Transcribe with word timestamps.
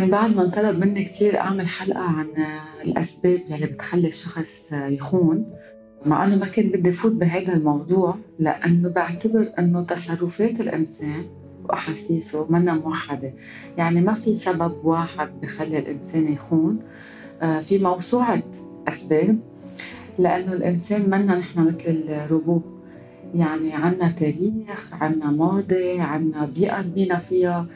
من 0.00 0.10
بعد 0.10 0.36
ما 0.36 0.42
انطلب 0.42 0.78
مني 0.78 1.04
كتير 1.04 1.38
أعمل 1.38 1.68
حلقة 1.68 2.00
عن 2.00 2.26
الأسباب 2.84 3.40
يلي 3.50 3.66
بتخلي 3.66 4.08
الشخص 4.08 4.72
يخون 4.72 5.52
مع 6.06 6.24
أنه 6.24 6.36
ما 6.36 6.46
كنت 6.46 6.76
بدي 6.76 6.92
فوت 6.92 7.12
بهذا 7.12 7.52
الموضوع 7.52 8.16
لأنه 8.38 8.88
بعتبر 8.88 9.52
أنه 9.58 9.82
تصرفات 9.82 10.60
الإنسان 10.60 11.24
وأحاسيسه 11.64 12.46
منا 12.50 12.74
موحدة. 12.74 13.32
يعني 13.78 14.00
ما 14.00 14.14
في 14.14 14.34
سبب 14.34 14.84
واحد 14.84 15.40
بخلي 15.42 15.78
الإنسان 15.78 16.32
يخون 16.32 16.78
آه، 17.42 17.60
في 17.60 17.78
موسوعة 17.78 18.42
أسباب 18.88 19.38
لأنه 20.18 20.52
الإنسان 20.52 21.10
منا 21.10 21.38
نحن 21.38 21.60
مثل 21.60 22.04
الروبوت. 22.08 22.64
يعني 23.34 23.74
عنا 23.74 24.08
تاريخ 24.10 24.92
عنا 24.92 25.30
ماضي 25.30 26.00
عنا 26.00 26.46
بيئة 26.46 26.80
ربينا 26.80 27.18
فيها. 27.18 27.66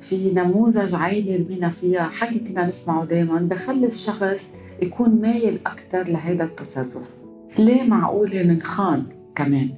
في 0.00 0.32
نموذج 0.34 0.94
عائلي 0.94 1.36
ربينا 1.36 1.68
فيها 1.68 2.08
حكي 2.08 2.38
كنا 2.38 2.66
نسمعه 2.66 3.04
دايما 3.04 3.38
بخلي 3.38 3.86
الشخص 3.86 4.50
يكون 4.82 5.20
مايل 5.20 5.58
أكثر 5.66 6.08
لهذا 6.08 6.44
التصرف. 6.44 7.14
ليه 7.58 7.82
معقولة 7.82 8.42
ننخان 8.42 9.06
كمان؟ 9.34 9.70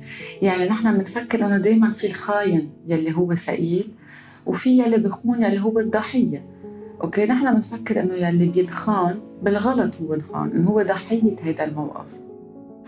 يعني 0.43 0.65
نحن 0.65 0.99
بنفكر 0.99 1.47
إنه 1.47 1.59
دائما 1.59 1.91
في 1.91 2.07
الخاين 2.07 2.71
يلي 2.89 3.17
هو 3.17 3.35
سئيل 3.35 3.89
وفي 4.47 4.79
يلي 4.79 4.97
بخون 4.97 5.43
يلي 5.43 5.61
هو 5.61 5.79
الضحية. 5.79 6.45
okay 7.03 7.27
نحن 7.27 7.55
بنفكر 7.55 8.01
إنه 8.01 8.15
يلي 8.15 8.47
بينخان 8.47 9.21
بالغلط 9.43 9.97
هو 9.97 10.15
انخان 10.15 10.51
إنه 10.51 10.71
هو 10.71 10.83
ضحية 10.83 11.37
هذا 11.43 11.65
الموقف. 11.65 12.21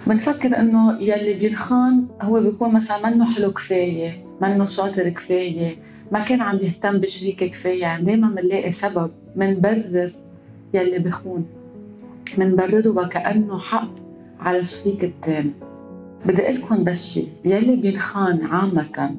بنفكر 0.06 0.58
إنه 0.58 1.02
يلي 1.02 1.34
بينخان 1.34 2.06
هو 2.22 2.40
بيكون 2.40 2.74
مثلا 2.74 3.10
منه 3.10 3.34
حلو 3.34 3.52
كفاية 3.52 4.24
منه 4.42 4.66
شاطر 4.66 5.08
كفاية 5.08 5.76
ما 6.14 6.20
كان 6.20 6.40
عم 6.40 6.56
يهتم 6.56 6.98
بشريكه 6.98 7.46
كفاية. 7.46 7.80
يعني 7.80 8.04
دائما 8.04 8.28
بنلاقي 8.28 8.72
سبب 8.72 9.10
منبرر 9.36 10.10
يلي 10.74 10.98
بخون. 10.98 11.46
منبرره 12.38 12.88
وكأنه 12.88 13.58
حق 13.58 13.90
على 14.40 14.58
الشريك 14.58 15.04
الثاني 15.04 15.50
بدي 16.26 16.42
لكم 16.42 16.84
بس 16.84 17.12
شيء. 17.12 17.28
يلي 17.44 17.76
بينخان 17.76 18.44
عامة 18.44 19.16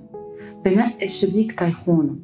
بنقي 0.66 1.08
شريك 1.08 1.60
تيخونه 1.60 2.16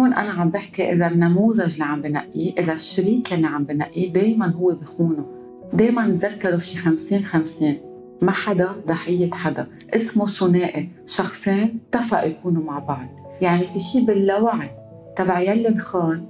هون 0.00 0.14
أنا 0.14 0.30
عم 0.30 0.50
بحكي 0.50 0.92
إذا 0.92 1.06
النموذج 1.06 1.72
اللي 1.72 1.84
عم 1.84 2.02
بنقيه 2.02 2.52
إذا 2.58 2.72
الشريك 2.72 3.32
اللي 3.32 3.46
عم 3.46 3.64
بنقيه 3.64 4.12
دايما 4.12 4.46
هو 4.46 4.72
بخونه. 4.82 5.26
دايما 5.72 6.08
تذكروا 6.08 6.58
في 6.58 6.76
خمسين 6.76 7.24
خمسين. 7.24 7.80
ما 8.22 8.32
حدا 8.32 8.68
ضحية 8.86 9.30
حدا. 9.30 9.66
اسمه 9.94 10.26
ثنائي. 10.26 10.88
شخصين 11.06 11.78
اتفقوا 11.88 12.28
يكونوا 12.28 12.62
مع 12.62 12.78
بعض. 12.78 13.27
يعني 13.40 13.66
في 13.66 13.78
شيء 13.78 14.04
باللاوعي 14.04 14.70
تبع 15.16 15.40
يلي 15.40 15.68
انخان 15.68 16.26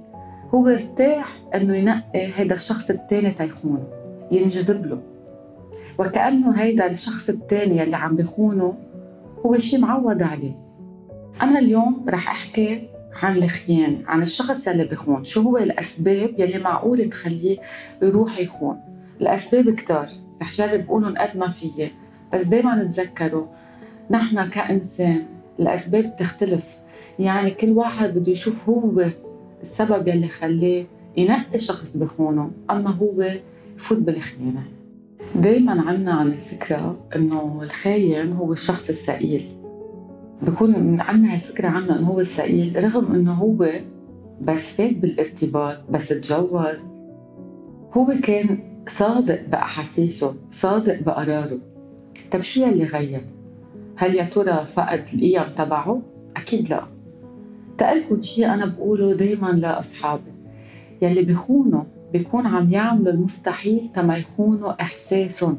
هو 0.53 0.67
ارتاح 0.67 1.39
إنه 1.55 1.75
ينقي 1.75 2.31
هذا 2.31 2.53
الشخص 2.53 2.89
الثاني 2.89 3.31
تيخونه 3.31 3.87
ينجذب 4.31 4.85
له. 4.85 5.01
وكأنه 5.99 6.51
هيدا 6.51 6.91
الشخص 6.91 7.29
الثاني 7.29 7.83
اللي 7.83 7.95
عم 7.95 8.15
بخونه 8.15 8.73
هو 9.45 9.57
شيء 9.57 9.79
معود 9.79 10.23
عليه. 10.23 10.55
أنا 11.41 11.59
اليوم 11.59 12.05
رح 12.09 12.29
أحكي 12.29 12.89
عن 13.23 13.37
الخيانة 13.37 14.03
عن 14.07 14.21
الشخص 14.21 14.67
يلي 14.67 14.83
بخون. 14.83 15.23
شو 15.23 15.41
هو 15.41 15.57
الأسباب 15.57 16.39
يلي 16.39 16.59
معقول 16.59 17.09
تخليه 17.09 17.57
يروح 18.01 18.39
يخون؟ 18.39 18.77
الأسباب 19.21 19.69
كتار 19.69 20.07
رح 20.41 20.51
جرب 20.51 20.85
أقولهم 20.85 21.17
قد 21.17 21.37
ما 21.37 21.47
فيي 21.47 21.91
بس 22.33 22.43
دايما 22.43 22.83
تذكروا 22.83 23.45
نحن 24.11 24.49
كإنسان 24.49 25.25
الأسباب 25.59 26.15
تختلف 26.15 26.77
يعني 27.19 27.51
كل 27.51 27.69
واحد 27.69 28.13
بده 28.13 28.31
يشوف 28.31 28.69
هو 28.69 29.05
السبب 29.61 30.07
يلي 30.07 30.27
خلاه 30.27 30.83
ينقي 31.17 31.59
شخص 31.59 31.97
بخونه 31.97 32.51
أما 32.69 32.89
هو 32.89 33.31
يفوت 33.75 33.97
بالخيانة. 33.97 34.63
دايما 35.35 35.81
عنا 35.81 36.11
عن 36.11 36.27
الفكرة 36.27 36.97
إنه 37.15 37.59
الخاين 37.63 38.33
هو 38.33 38.53
الشخص 38.53 38.89
السئيل. 38.89 39.53
بكون 40.41 40.99
عنا 40.99 41.33
هالفكرة 41.33 41.67
عنه 41.67 41.99
إنه 41.99 42.07
هو 42.07 42.19
السئيل 42.19 42.83
رغم 42.83 43.15
إنه 43.15 43.33
هو 43.33 43.69
بس 44.41 44.73
فات 44.73 44.93
بالارتباط 44.93 45.77
بس 45.89 46.07
تجوز. 46.07 46.89
هو 47.93 48.13
كان 48.23 48.59
صادق 48.87 49.41
بأحاسيسه 49.51 50.35
صادق 50.51 51.03
بقراره. 51.03 51.59
طب 52.31 52.41
شو 52.41 52.61
يلي 52.61 52.83
غير؟ 52.83 53.21
هل 53.97 54.15
يا 54.15 54.23
ترى 54.23 54.65
فقد 54.65 55.05
القيم 55.13 55.49
تبعه؟ 55.55 56.01
أكيد 56.37 56.69
لا. 56.69 56.98
تقلكم 57.79 58.21
شيء 58.21 58.45
أنا 58.45 58.65
بقوله 58.65 59.13
دايما 59.13 59.47
لأصحابي. 59.47 60.31
يلي 61.01 61.21
بيخونوا 61.21 61.83
بيكون 62.13 62.47
عم 62.47 62.71
يعملوا 62.71 63.13
المستحيل 63.13 63.89
تما 63.93 64.17
يخونوا 64.17 64.81
إحساسهم. 64.81 65.57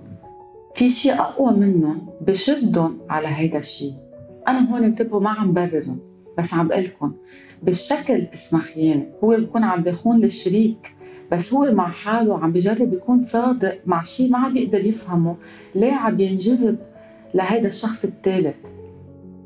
في 0.75 0.89
شيء 0.89 1.21
أقوى 1.21 1.53
منهم 1.53 2.07
بشدهم 2.21 2.99
على 3.11 3.29
هيدا 3.29 3.59
الشيء. 3.59 3.95
أنا 4.49 4.73
هون 4.73 4.85
انتبهوا 4.85 5.21
ما 5.21 5.31
عم 5.31 5.53
بررهم 5.53 5.99
بس 6.39 6.55
عم 6.55 6.69
بقلكم 6.69 7.13
بالشكل 7.63 8.27
اسمها 8.35 8.61
خيانة 8.61 9.07
هو 9.25 9.29
بيكون 9.37 9.65
عم 9.65 9.83
بيخون 9.83 10.25
الشريك 10.25 10.95
بس 11.33 11.55
هو 11.55 11.73
مع 11.73 11.91
حاله 11.91 12.39
عم 12.39 12.53
بجرب 12.53 12.93
يكون 12.93 13.21
صادق 13.21 13.79
مع 13.87 14.03
شيء 14.03 14.31
ما 14.31 14.39
عم 14.39 14.53
بيقدر 14.55 14.87
يفهمه 14.87 15.37
ليه 15.75 15.93
عم 15.93 16.21
ينجذب 16.21 16.79
لهيدا 17.35 17.69
الشخص 17.69 18.05
الثالث؟ 18.05 18.57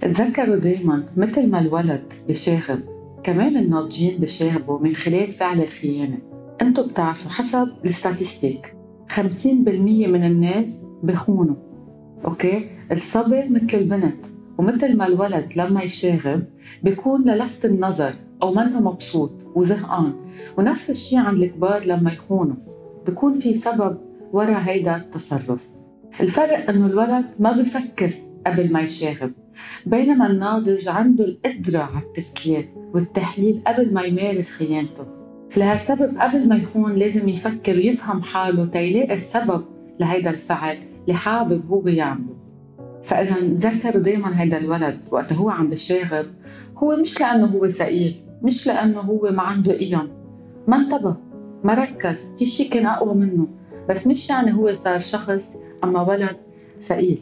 تذكروا 0.00 0.56
دايما 0.56 1.04
مثل 1.16 1.50
ما 1.50 1.58
الولد 1.58 2.12
بشاغب 2.28 2.80
كمان 3.22 3.56
الناضجين 3.56 4.20
بشاغبوا 4.20 4.78
من 4.78 4.94
خلال 4.94 5.32
فعل 5.32 5.60
الخيانة. 5.60 6.18
أنتم 6.62 6.86
بتعرفوا 6.86 7.30
حسب 7.30 7.68
الستاتستيك 7.84 8.74
50% 9.08 9.18
من 10.06 10.24
الناس 10.24 10.84
بخونوا. 11.02 11.56
أوكي؟ 12.24 12.68
الصبي 12.92 13.40
مثل 13.50 13.78
البنت 13.78 14.26
ومثل 14.58 14.96
ما 14.96 15.06
الولد 15.06 15.52
لما 15.56 15.82
يشاغب 15.82 16.44
بيكون 16.82 17.22
للفت 17.22 17.64
النظر 17.64 18.14
أو 18.42 18.54
منه 18.54 18.80
مبسوط 18.80 19.32
وزهقان. 19.54 20.14
ونفس 20.58 20.90
الشيء 20.90 21.18
عند 21.18 21.42
الكبار 21.42 21.86
لما 21.86 22.12
يخونوا 22.12 22.56
بيكون 23.06 23.34
في 23.34 23.54
سبب 23.54 23.98
ورا 24.32 24.58
هيدا 24.58 24.96
التصرف. 24.96 25.68
الفرق 26.20 26.70
إنه 26.70 26.86
الولد 26.86 27.26
ما 27.40 27.52
بفكر 27.52 28.10
قبل 28.46 28.72
ما 28.72 28.80
يشاغب. 28.80 29.32
بينما 29.86 30.26
الناضج 30.26 30.88
عنده 30.88 31.24
القدرة 31.24 31.78
على 31.78 32.04
التفكير 32.04 32.68
والتحليل 32.94 33.62
قبل 33.66 33.94
ما 33.94 34.02
يمارس 34.02 34.50
خيانته. 34.50 35.06
لهالسبب 35.56 36.18
قبل 36.18 36.48
ما 36.48 36.56
يخون 36.56 36.94
لازم 36.94 37.28
يفكر 37.28 37.76
ويفهم 37.76 38.22
حاله 38.22 38.64
تيلاقي 38.64 39.14
السبب 39.14 39.64
لهيدا 40.00 40.30
الفعل 40.30 40.76
اللي 41.02 41.14
حابب 41.14 41.66
هو 41.70 41.88
يعمله. 41.88 42.34
فإذا 43.04 43.34
تذكروا 43.34 44.02
دايما 44.02 44.42
هيدا 44.42 44.58
الولد 44.58 45.08
وقت 45.10 45.32
هو 45.32 45.50
عم 45.50 45.70
بشاغب 45.70 46.26
هو 46.76 46.96
مش 46.96 47.20
لأنه 47.20 47.46
هو 47.46 47.68
سئيل 47.68 48.16
مش 48.42 48.66
لأنه 48.66 49.00
هو 49.00 49.30
ما 49.30 49.42
عنده 49.42 49.72
قيم 49.72 50.08
ما 50.68 50.76
انتبه 50.76 51.16
ما 51.64 51.74
ركز 51.74 52.26
في 52.38 52.46
شيء 52.46 52.70
كان 52.70 52.86
أقوى 52.86 53.14
منه 53.14 53.46
بس 53.88 54.06
مش 54.06 54.30
يعني 54.30 54.54
هو 54.54 54.74
صار 54.74 54.98
شخص 54.98 55.52
أما 55.84 56.02
ولد 56.02 56.36
سئيل. 56.80 57.18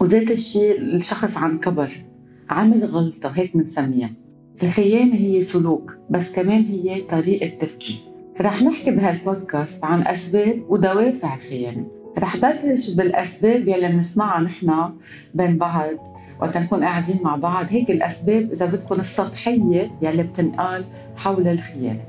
وذات 0.00 0.30
الشيء 0.30 0.80
الشخص 0.80 1.36
عن 1.36 1.58
كبر 1.58 1.92
عمل 2.50 2.84
غلطة 2.84 3.28
هيك 3.28 3.56
بنسميها 3.56 4.10
الخيانة 4.62 5.14
هي 5.14 5.40
سلوك 5.40 5.96
بس 6.10 6.32
كمان 6.32 6.64
هي 6.64 7.00
طريقة 7.00 7.58
تفكير. 7.58 7.96
رح 8.40 8.62
نحكي 8.62 8.90
بهالبودكاست 8.90 9.84
عن 9.84 10.06
أسباب 10.06 10.62
ودوافع 10.68 11.34
الخيانة. 11.34 11.86
رح 12.18 12.36
بلش 12.36 12.90
بالأسباب 12.90 13.68
يلي 13.68 13.88
بنسمعها 13.88 14.40
نحن 14.40 14.92
بين 15.34 15.58
بعض 15.58 16.16
وقت 16.40 16.58
نكون 16.58 16.84
قاعدين 16.84 17.18
مع 17.22 17.36
بعض 17.36 17.66
هيك 17.68 17.90
الأسباب 17.90 18.50
إذا 18.50 18.66
بدكم 18.66 19.00
السطحية 19.00 19.90
يلي 20.02 20.22
بتنقال 20.22 20.84
حول 21.16 21.48
الخيانة. 21.48 22.04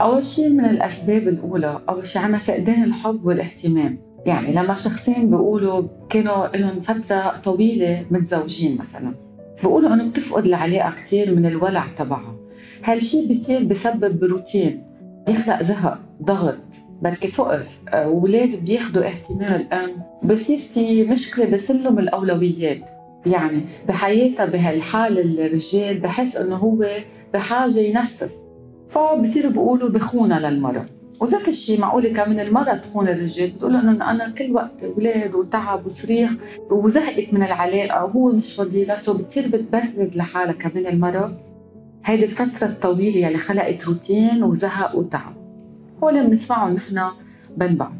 أول 0.00 0.24
شيء 0.24 0.48
من 0.48 0.64
الأسباب 0.64 1.28
الأولى 1.28 1.80
أول 1.88 2.06
شيء 2.06 2.22
عنا 2.22 2.38
فقدان 2.38 2.82
الحب 2.82 3.26
والاهتمام. 3.26 3.98
يعني 4.26 4.52
لما 4.52 4.74
شخصين 4.74 5.30
بيقولوا 5.30 5.82
كانوا 6.08 6.56
لهم 6.56 6.80
فترة 6.80 7.36
طويلة 7.36 8.06
متزوجين 8.10 8.78
مثلا 8.78 9.14
بيقولوا 9.62 9.94
إنه 9.94 10.08
بتفقد 10.08 10.46
العلاقة 10.46 10.90
كثير 10.90 11.34
من 11.34 11.46
الولع 11.46 11.86
تبعها. 11.86 12.36
هالشي 12.84 13.26
بيصير 13.26 13.64
بسبب 13.64 14.24
روتين 14.24 14.82
بيخلق 15.26 15.62
زهق 15.62 15.98
ضغط 16.22 16.76
بركي 17.02 17.28
فقر. 17.28 17.66
أولاد 17.88 18.64
بياخذوا 18.64 19.06
اهتمام 19.06 19.54
الام 19.54 19.90
بصير 20.24 20.58
في 20.58 21.04
مشكلة 21.04 21.44
بسلم 21.44 21.98
الأولويات. 21.98 22.90
يعني 23.26 23.64
بحياتها 23.88 24.46
بهالحال 24.46 25.40
الرجال 25.40 25.98
بحس 26.00 26.36
إنه 26.36 26.56
هو 26.56 26.86
بحاجة 27.34 27.78
ينفس 27.78 28.36
فبصيروا 28.88 29.52
بيقولوا 29.52 29.88
بخونه 29.88 30.38
للمرأة 30.38 30.86
وذات 31.20 31.48
الشيء 31.48 31.80
معقولة 31.80 32.12
كمان 32.12 32.40
المرأة 32.40 32.74
تخون 32.74 33.08
الرجال. 33.08 33.50
بتقول 33.50 33.76
إنه 33.76 34.10
أنا 34.10 34.28
كل 34.28 34.52
وقت 34.52 34.82
أولاد 34.82 35.34
وتعب 35.34 35.86
وصريخ 35.86 36.32
وزهقت 36.70 37.34
من 37.34 37.42
العلاقة 37.42 38.04
وهو 38.04 38.32
مش 38.32 38.54
فاضي. 38.54 38.84
لها 38.84 38.96
سو 38.96 39.12
بتصير 39.14 39.48
بتبرر 39.48 40.10
لحالها 40.14 40.52
كمان 40.52 40.86
المرأة 40.86 41.36
هيدي 42.04 42.24
الفترة 42.24 42.68
الطويلة 42.68 43.26
يلي 43.26 43.38
خلقت 43.38 43.84
روتين 43.84 44.42
وزهق 44.42 44.96
وتعب. 44.96 45.34
هو 46.02 46.08
اللي 46.08 46.22
بنسمعه 46.22 46.70
نحن 46.70 47.02
بين 47.56 47.76
بعض. 47.76 47.94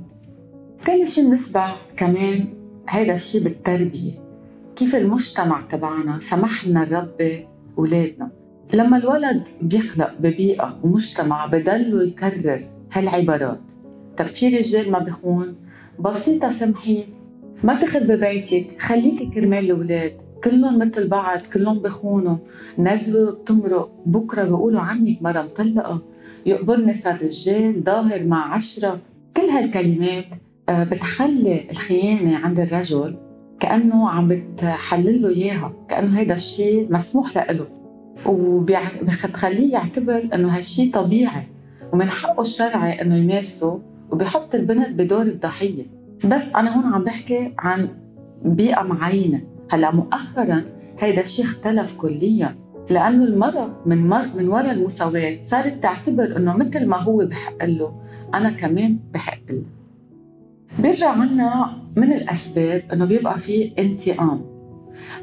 تاني 0.84 1.06
شي 1.06 1.22
بنسمع 1.22 1.76
كمان 1.96 2.44
هيدا 2.88 3.14
الشي 3.14 3.40
بالتربية. 3.40 4.12
كيف 4.76 4.94
المجتمع 4.94 5.60
تبعنا 5.60 6.20
سمح 6.20 6.66
لنا 6.66 6.84
نربي 6.90 7.48
أولادنا. 7.78 8.30
لما 8.74 8.96
الولد 8.96 9.48
بيخلق 9.62 10.14
ببيئة 10.20 10.78
ومجتمع 10.82 11.46
بضلوا 11.46 12.02
يكرر 12.02 12.60
هالعبارات. 12.92 13.72
طب 14.16 14.26
في 14.26 14.48
رجال 14.48 14.90
ما 14.90 14.98
بيخون 14.98 15.56
بسيطة 16.00 16.50
سمحي 16.50 17.06
ما 17.64 17.74
تخربي 17.74 18.16
بيتك 18.16 18.82
خليكي 18.82 19.26
كرمال 19.26 19.64
الأولاد. 19.64 20.12
كلهم 20.44 20.78
مثل 20.78 21.08
بعض 21.08 21.40
كلهم 21.40 21.78
بخونوا. 21.78 22.36
نزوة 22.78 23.30
بتمرق 23.30 23.90
بكرة 24.06 24.44
بيقولوا 24.44 24.80
عنك 24.80 25.22
مرة 25.22 25.42
مطلقة. 25.42 26.02
يقبرني 26.46 26.94
صار 26.94 27.18
رجال 27.22 27.84
ظاهر 27.84 28.24
مع 28.24 28.54
عشرة. 28.54 28.98
كل 29.36 29.42
هالكلمات 29.42 30.26
آه، 30.68 30.84
بتخلي 30.84 31.70
الخيانة 31.70 32.36
عند 32.36 32.60
الرجل 32.60 33.16
كأنه 33.60 34.10
عم 34.10 34.28
بتحلل 34.28 35.22
له 35.22 35.28
إياها 35.28 35.72
كأنه 35.88 36.18
هيدا 36.18 36.34
الشيء 36.34 36.92
مسموح 36.92 37.36
له 37.50 37.66
وبتخليه 38.26 39.72
يعتبر 39.72 40.28
إنه 40.34 40.56
هالشيء 40.56 40.92
طبيعي. 40.92 41.46
ومن 41.92 42.08
حقه 42.10 42.40
الشرعي 42.40 43.02
إنه 43.02 43.16
يمارسه 43.16 43.80
وبحط 44.10 44.54
البنت 44.54 44.88
بدور 44.88 45.22
الضحية. 45.22 45.86
بس 46.24 46.48
أنا 46.48 46.76
هون 46.76 46.94
عم 46.94 47.04
بحكي 47.04 47.54
عن 47.58 47.88
بيئة 48.44 48.82
معينة. 48.82 49.42
هلأ 49.70 49.90
مؤخرا 49.90 50.64
هيدا 51.00 51.22
الشيء 51.22 51.44
اختلف 51.44 51.92
كليا 51.94 52.56
لأنه 52.90 53.24
المرأة 53.24 53.82
من 53.86 54.08
مر 54.08 54.26
من 54.36 54.48
وراء 54.48 54.70
المساواة 54.70 55.38
صارت 55.40 55.82
تعتبر 55.82 56.36
إنه 56.36 56.56
مثل 56.56 56.86
ما 56.86 56.96
هو 56.96 57.26
بحق 57.26 57.64
له 57.64 57.92
أنا 58.34 58.50
كمان 58.50 58.98
بحق 59.14 59.38
له. 59.50 59.62
بيرجع 60.78 61.08
عنا 61.10 61.76
من 61.96 62.12
الأسباب 62.12 62.82
إنه 62.92 63.04
بيبقى 63.04 63.38
في 63.38 63.72
انتقام. 63.78 64.44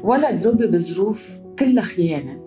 ولد 0.02 0.46
ربي 0.46 0.66
بظروف 0.66 1.38
كلها 1.58 1.82
خيانة 1.82 2.40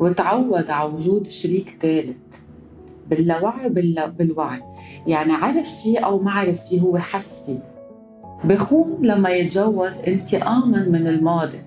وتعود 0.00 0.70
على 0.70 0.92
وجود 0.92 1.26
شريك 1.26 1.76
ثالث. 1.82 2.36
باللاوعي 3.10 3.68
بالوعي. 4.18 4.62
يعني 5.06 5.32
عرف 5.32 5.68
فيه 5.82 5.98
أو 5.98 6.18
ما 6.18 6.30
عرف 6.30 6.60
فيه 6.60 6.80
هو 6.80 6.98
حس 6.98 7.42
فيه. 7.46 7.58
بخون 8.44 8.98
لما 9.02 9.30
يتجوز 9.30 9.98
انتقاما 9.98 10.88
من 10.88 11.06
الماضي. 11.06 11.58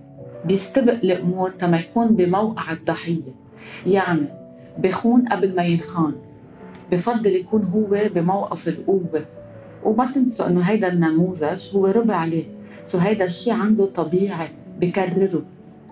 بيستبق 0.46 0.94
الأمور 0.94 1.52
تما 1.52 1.80
يكون 1.80 2.08
بموقع 2.08 2.72
الضحية 2.72 3.36
يعني 3.86 4.26
بخون 4.78 5.26
قبل 5.26 5.56
ما 5.56 5.64
ينخان. 5.64 6.14
بفضل 6.92 7.36
يكون 7.36 7.64
هو 7.64 8.10
بموقف 8.16 8.68
القوة. 8.68 9.26
وما 9.84 10.12
تنسوا 10.12 10.48
إنه 10.48 10.62
هيدا 10.62 10.88
النموذج 10.88 11.70
هو 11.76 11.86
ربع 11.86 12.16
عليه. 12.16 12.44
سو 12.86 12.98
هيدا 12.98 13.26
الشيء 13.26 13.54
عنده 13.54 13.86
طبيعي 13.86 14.48
بكرره. 14.80 15.42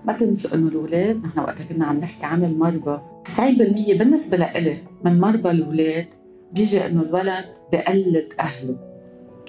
ما 0.06 0.14
تنسوا 0.14 0.56
إنه 0.56 0.68
الأولاد 0.68 1.26
نحن 1.26 1.40
وقتها 1.40 1.64
كنا 1.64 1.86
عم 1.86 2.00
نحكي 2.00 2.26
عن 2.26 2.44
المربى 2.44 2.98
90% 3.40 3.42
بالنسبة 3.42 4.38
لإلي 4.38 4.78
من 5.06 5.20
مربى 5.20 5.52
الأولاد 5.52 6.14
بيجي 6.54 6.86
إنه 6.86 7.02
الولد 7.02 7.46
بقلد 7.74 8.34
أهله 8.40 8.76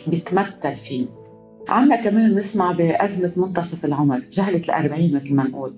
بيتمثل 0.06 0.76
فيه. 0.76 1.06
عنا 1.68 1.96
كمان 1.96 2.34
نسمع 2.34 2.72
بأزمة 2.72 3.32
منتصف 3.36 3.84
العمر 3.84 4.18
جهلة 4.32 4.58
الأربعين 4.58 5.14
مثل 5.14 5.34
ما 5.34 5.44
نقول. 5.44 5.74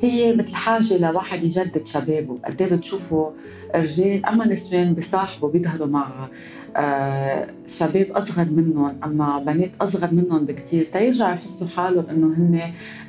هي 0.00 0.36
مثل 0.36 0.54
حاجة 0.54 0.96
لواحد 0.96 1.42
يجدد 1.42 1.86
شبابه. 1.86 2.38
قد 2.44 2.62
إيه 2.62 2.70
بتشوفوا 2.70 3.30
رجال 3.74 4.26
أما 4.26 4.46
نسوان 4.46 4.94
بيصاحبوا 4.94 5.50
بيظهروا 5.50 5.86
مع 5.86 6.28
آه 6.76 7.46
شباب 7.66 8.10
أصغر 8.10 8.44
منهم 8.44 8.96
أما 9.04 9.38
بنات 9.38 9.70
أصغر 9.80 10.14
منهم 10.14 10.44
بكتير 10.44 10.88
تيرجعوا 10.92 11.34
يحسوا 11.34 11.66
حالهم 11.66 12.06
إنه 12.10 12.26
هن 12.26 12.60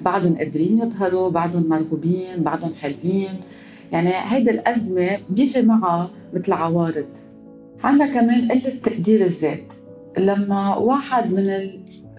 بعدهم 0.01 0.37
قادرين 0.37 0.79
يظهروا 0.81 1.29
بعدهم 1.29 1.69
مرغوبين 1.69 2.43
بعدهم 2.43 2.73
حلوين. 2.81 3.39
يعني 3.91 4.11
هيدي 4.15 4.51
الأزمة 4.51 5.19
بيجي 5.29 5.61
معها 5.61 6.11
مثل 6.33 6.53
عوارض. 6.53 7.09
عندنا 7.83 8.11
كمان 8.11 8.51
قلة 8.51 8.73
تقدير 8.83 9.25
الذات. 9.25 9.73
لما 10.17 10.75
واحد 10.75 11.33
من 11.33 11.69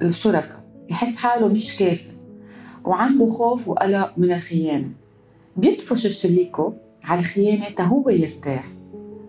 الشركاء 0.03 0.65
يحس 0.91 1.17
حاله 1.17 1.49
مش 1.49 1.77
كافي 1.77 2.11
وعنده 2.85 3.27
خوف 3.27 3.69
وقلق 3.69 4.13
من 4.17 4.33
الخيانة 4.33 4.89
بيدفش 5.57 6.07
شريكه 6.07 6.75
على 7.05 7.21
الخيانة 7.21 7.71
تهو 7.71 8.09
يرتاح. 8.11 8.73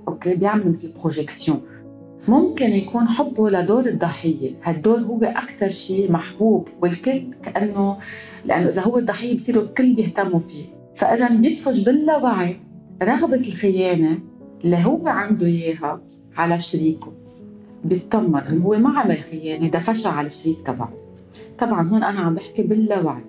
okay؟ 0.07 0.35
بيعمل 0.35 0.67
مثل 0.67 0.91
projection 0.91 1.61
ممكن 2.27 2.71
يكون 2.71 3.07
حبه 3.07 3.49
لدور 3.49 3.85
الضحية. 3.85 4.51
هالدور 4.63 4.99
هو 4.99 5.19
أكثر 5.23 5.69
شيء 5.69 6.11
محبوب 6.11 6.67
والكل 6.81 7.33
كأنه 7.43 7.97
لأنه 8.45 8.69
إذا 8.69 8.81
هو 8.81 8.97
الضحية 8.97 9.35
بصيروا 9.35 9.63
الكل 9.63 9.93
بيهتموا 9.93 10.39
فيه. 10.39 10.78
فإذا 10.99 11.29
بيدفش 11.29 11.79
باللاوعي 11.79 12.59
رغبة 13.03 13.41
الخيانة 13.47 14.19
اللي 14.63 14.77
هو 14.85 15.07
عنده 15.07 15.47
إياها 15.47 16.01
على 16.37 16.59
شريكه 16.59 17.11
بيطمن 17.83 18.39
إنه 18.39 18.63
هو 18.65 18.77
ما 18.77 18.99
عمل 18.99 19.17
خيانة 19.17 19.67
دفشها 19.67 20.11
على 20.11 20.27
الشريك 20.27 20.57
تبعه. 20.67 20.93
طبعا 21.57 21.89
هون 21.89 22.03
أنا 22.03 22.19
عم 22.19 22.35
بحكي 22.35 22.63
باللاوعي 22.63 23.23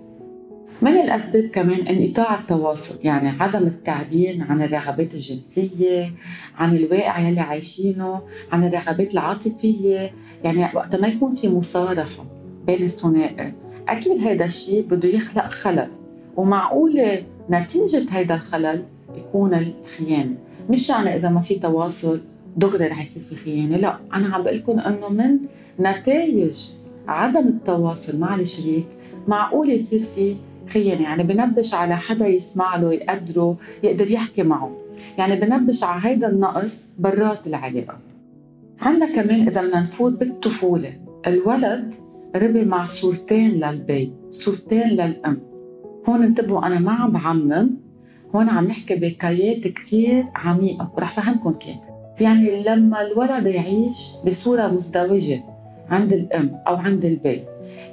من 0.83 0.97
الأسباب 0.97 1.45
كمان 1.45 1.81
انقطاع 1.81 2.41
التواصل 2.41 2.99
يعني 3.03 3.29
عدم 3.43 3.63
التعبير 3.63 4.47
عن 4.49 4.63
الرغبات 4.63 5.15
الجنسية 5.15 6.15
عن 6.57 6.77
الواقع 6.77 7.19
يلي 7.19 7.41
عايشينه 7.41 8.23
عن 8.53 8.65
الرغبات 8.65 9.15
العاطفية. 9.15 10.15
يعني 10.45 10.71
وقت 10.75 10.97
ما 10.97 11.09
يكون 11.09 11.35
في 11.35 11.49
مصارحة 11.49 12.25
بين 12.67 12.83
الثنائي 12.83 13.55
أكيد 13.89 14.23
هذا 14.23 14.45
الشيء 14.45 14.83
بده 14.83 15.09
يخلق 15.09 15.53
خلل. 15.53 16.00
ومعقولة 16.37 17.23
نتيجة 17.51 18.07
هذا 18.11 18.35
الخلل 18.35 18.85
يكون 19.17 19.55
الخيانة. 19.55 20.37
مش 20.71 20.91
يعني 20.91 21.17
إذا 21.17 21.29
ما 21.29 21.41
في 21.41 21.55
تواصل 21.55 22.21
دغري 22.57 22.87
رح 22.87 23.03
يصير 23.03 23.23
في 23.23 23.37
خيانة 23.37 23.77
لا. 23.77 23.99
أنا 24.15 24.35
عم 24.35 24.43
بقول 24.43 24.57
لكم 24.57 24.79
إنه 24.79 25.09
من 25.09 25.39
نتائج 25.81 26.71
عدم 27.09 27.47
التواصل 27.49 28.17
مع 28.19 28.35
الشريك 28.35 28.87
معقول 29.29 29.71
يصير 29.71 30.03
في 30.03 30.37
خيانة. 30.73 31.03
يعني 31.03 31.23
بنبش 31.23 31.75
على 31.75 31.97
حدا 31.97 32.27
يسمع 32.27 32.77
له 32.77 32.93
يقدره 32.93 33.57
يقدر 33.83 34.11
يحكي 34.11 34.43
معه. 34.43 34.77
يعني 35.19 35.37
بنبش 35.37 35.85
على 35.85 36.01
هيدا 36.05 36.29
النقص 36.29 36.87
برات 36.99 37.47
العلاقة. 37.47 37.99
عندنا 38.81 39.13
كمان 39.13 39.49
إذا 39.49 39.63
بدنا 39.63 39.81
نفوت 39.81 40.13
بالطفولة. 40.13 41.01
الولد 41.27 41.95
ربي 42.37 42.65
مع 42.65 42.85
صورتين 42.85 43.51
للبي 43.51 44.13
صورتين 44.31 44.89
للأم. 44.89 45.50
هون 46.09 46.23
انتبهوا 46.23 46.67
أنا 46.67 46.79
ما 46.79 46.93
عم 46.93 47.13
بعمم. 47.13 47.71
هون 48.35 48.49
عم 48.49 48.67
نحكي 48.67 48.95
بكايات 48.95 49.67
كتير 49.69 50.25
عميقة 50.35 50.93
ورح 50.97 51.13
فهمكم 51.13 51.53
كيف. 51.53 51.77
يعني 52.21 52.63
لما 52.63 53.01
الولد 53.01 53.47
يعيش 53.47 54.13
بصورة 54.27 54.67
مزدوجة 54.67 55.45
عند 55.89 56.13
الأم 56.13 56.61
أو 56.69 56.77
عند 56.77 57.05
البي 57.05 57.45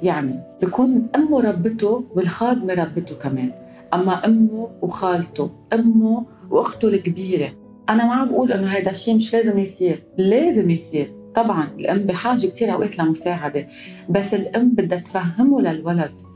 يعني 0.02 0.40
بكون 0.62 1.06
أمه 1.16 1.40
ربته 1.40 2.04
والخادمة 2.14 2.74
ربته 2.74 3.14
كمان. 3.14 3.52
أما 3.94 4.26
أمه 4.26 4.68
وخالته 4.82 5.50
أمه 5.72 6.26
وأخته 6.50 6.88
الكبيرة. 6.88 7.52
أنا 7.88 8.06
ما 8.06 8.14
عم 8.14 8.28
بقول 8.28 8.52
إنه 8.52 8.66
هذا 8.66 8.90
الشيء 8.90 9.14
مش 9.14 9.34
لازم 9.34 9.58
يصير. 9.58 10.02
لازم 10.18 10.70
يصير. 10.70 11.14
طبعا 11.34 11.68
الأم 11.78 11.98
بحاجة 11.98 12.46
كتير 12.46 12.72
أوقات 12.72 12.98
لمساعدة 12.98 13.66
بس 14.08 14.34
الأم 14.34 14.68
بدها 14.68 14.98
تفهمه 14.98 15.60
للولد. 15.60 16.27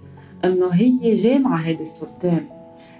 إنه 0.44 0.68
هي 0.68 1.14
جامعة 1.14 1.56
هذه 1.56 1.82
الصورتين 1.82 2.46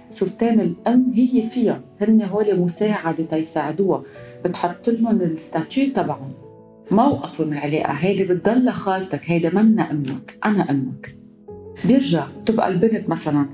صورتين 0.09 0.61
الأم 0.61 1.11
هي 1.15 1.43
فيها. 1.43 1.81
هن 2.01 2.21
هول 2.21 2.59
مساعدة 2.59 3.23
تيساعدوها. 3.23 4.03
بتحط 4.45 4.89
لهم 4.89 5.21
الستاتيو 5.21 5.93
تبعهم. 5.93 6.31
موقفهم 6.91 7.47
من 7.47 7.53
العلاقة 7.53 7.91
هيدي 7.93 8.23
بتضل 8.23 8.69
خالتك 8.69 9.21
هيدي 9.25 9.49
منا 9.49 9.91
أمك. 9.91 10.37
أنا 10.45 10.71
أمك. 10.71 11.15
بيرجع. 11.85 12.27
تبقى 12.45 12.67
البنت 12.67 13.09
مثلا 13.09 13.45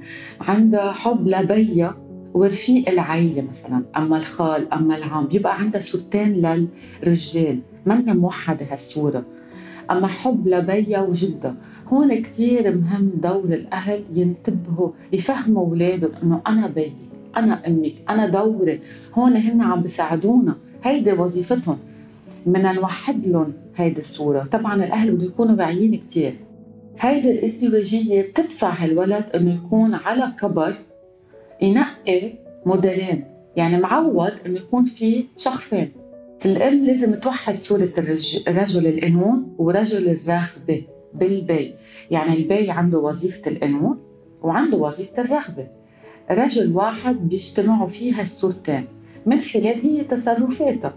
عندها 0.41 0.91
حب 0.91 1.27
لبيها 1.27 1.97
ورفيق 2.33 2.89
العيلة 2.89 3.41
مثلا. 3.41 3.83
أما 3.97 4.17
الخال 4.17 4.73
أما 4.73 4.97
العم. 4.97 5.27
بيبقى 5.27 5.59
عندها 5.59 5.81
صورتين 5.81 6.33
للرجال. 7.03 7.59
منا 7.85 8.13
موحدة 8.13 8.65
هالصورة. 8.71 9.25
أما 9.91 10.07
حب 10.07 10.47
لبيا 10.47 10.99
وجدة. 10.99 11.53
هون 11.87 12.21
كتير 12.21 12.77
مهم 12.77 13.11
دور 13.15 13.45
الأهل 13.45 14.03
ينتبهوا 14.13 14.89
يفهموا 15.13 15.65
أولادهم 15.65 16.11
إنه 16.23 16.41
أنا 16.47 16.67
بيك 16.67 16.93
أنا 17.37 17.67
أمك 17.67 17.93
أنا 18.09 18.25
دوري. 18.27 18.79
هون 19.13 19.35
هن 19.35 19.61
عم 19.61 19.81
بيساعدونا 19.81 20.55
هيدي 20.83 21.11
وظيفتهم. 21.11 21.77
بدنا 22.45 22.71
نوحد 22.71 23.27
لهم 23.27 23.53
هيدي 23.75 23.99
الصورة. 23.99 24.43
طبعا 24.43 24.75
الأهل 24.75 25.11
بده 25.11 25.25
يكونوا 25.25 25.55
واعيين 25.55 25.95
كتير. 25.95 26.33
هيدي 26.99 27.31
الازدواجية 27.31 28.21
بتدفع 28.21 28.69
هالولد 28.69 29.29
إنه 29.35 29.53
يكون 29.53 29.93
على 29.93 30.33
كبر 30.41 30.75
ينقي 31.61 32.33
موديلين. 32.65 33.23
يعني 33.55 33.77
معود 33.77 34.33
إنه 34.45 34.55
يكون 34.55 34.85
في 34.85 35.25
شخصين. 35.37 35.91
الام 36.45 36.83
لازم 36.83 37.13
توحد 37.13 37.59
صورة 37.59 37.91
الرجل 38.47 38.87
القانون 38.87 39.55
ورجل 39.57 40.09
الرغبة 40.09 40.83
بالبي. 41.13 41.73
يعني 42.11 42.33
البي 42.33 42.71
عنده 42.71 42.99
وظيفة 42.99 43.51
القانون 43.51 43.99
وعنده 44.41 44.77
وظيفة 44.77 45.21
الرغبة. 45.21 45.67
رجل 46.31 46.75
واحد 46.75 47.29
بيجتمعوا 47.29 47.87
فيها 47.87 48.21
الصورتين 48.21 48.87
من 49.25 49.41
خلال 49.41 49.81
هي 49.81 50.03
تصرفاتها. 50.03 50.93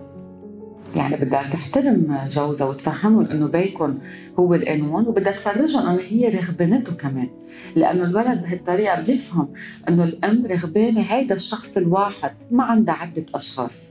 يعني 0.97 1.17
بدها 1.17 1.43
تحترم 1.43 2.19
جوزها 2.29 2.67
وتفهمهم 2.67 3.27
إنه 3.27 3.47
بيكون 3.47 3.99
هو 4.39 4.55
القانون 4.55 5.07
وبدها 5.07 5.33
تفرجهم 5.33 5.87
إنه 5.87 6.03
هي 6.09 6.29
رغبنته 6.29 6.95
كمان. 6.95 7.29
لأنه 7.77 8.05
الولد 8.05 8.43
بهالطريقة 8.43 9.01
بيفهم 9.01 9.49
إنه 9.89 10.05
الأم 10.05 10.47
رغبانة 10.47 11.01
هيدا 11.01 11.35
الشخص 11.35 11.77
الواحد 11.77 12.33
ما 12.51 12.65
عندها 12.65 12.95
عدة 12.95 13.27
أشخاص. 13.35 13.85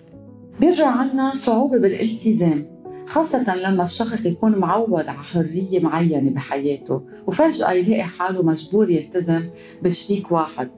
بيرجع 0.60 0.88
عنا 0.88 1.36
صعوبة 1.36 1.78
بالالتزام 1.78 2.82
خاصة 3.08 3.56
لما 3.56 3.84
الشخص 3.84 4.26
يكون 4.26 4.56
معود 4.58 5.08
على 5.08 5.18
حرية 5.18 5.80
معينة 5.80 6.30
بحياته 6.30 7.02
وفجأة 7.28 7.72
يلاقي 7.72 8.04
حاله 8.04 8.44
مجبور 8.44 8.90
يلتزم 8.90 9.42
بشريك 9.84 10.32
واحد 10.32 10.70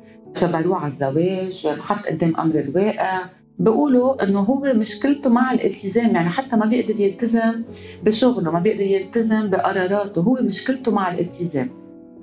جبروه 0.42 0.78
على 0.78 0.88
الزواج 0.88 1.68
انحط 1.74 2.08
قدام 2.08 2.36
أمر 2.36 2.60
الواقع. 2.60 3.26
بيقولوا 3.60 4.24
إنه 4.24 4.40
هو 4.40 4.74
مشكلته 4.76 5.30
مع 5.30 5.52
الالتزام 5.52 6.16
يعني 6.16 6.30
حتى 6.30 6.56
ما 6.56 6.66
بيقدر 6.66 7.00
يلتزم 7.00 7.64
بشغله 8.04 8.52
ما 8.52 8.60
بيقدر 8.60 8.82
يلتزم 8.82 9.50
بقراراته 9.50 10.22
هو 10.22 10.38
مشكلته 10.42 10.92
مع 10.92 11.14
الالتزام. 11.14 11.70